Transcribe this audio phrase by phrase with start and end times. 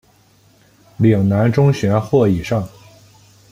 [0.97, 2.67] 岭南中学或以上。